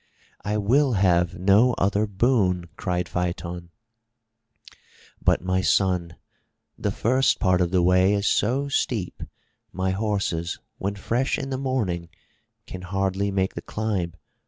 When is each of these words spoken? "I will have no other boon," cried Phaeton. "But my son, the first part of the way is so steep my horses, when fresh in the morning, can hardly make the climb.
"I 0.43 0.57
will 0.57 0.93
have 0.93 1.37
no 1.37 1.73
other 1.73 2.07
boon," 2.07 2.65
cried 2.75 3.07
Phaeton. 3.07 3.69
"But 5.21 5.43
my 5.43 5.61
son, 5.61 6.15
the 6.75 6.89
first 6.89 7.39
part 7.39 7.61
of 7.61 7.69
the 7.69 7.83
way 7.83 8.15
is 8.15 8.25
so 8.25 8.67
steep 8.67 9.21
my 9.71 9.91
horses, 9.91 10.57
when 10.79 10.95
fresh 10.95 11.37
in 11.37 11.51
the 11.51 11.57
morning, 11.59 12.09
can 12.65 12.81
hardly 12.81 13.29
make 13.29 13.53
the 13.53 13.61
climb. 13.61 14.15